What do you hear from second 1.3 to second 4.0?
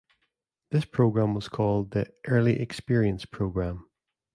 was called the "Early Experience Program".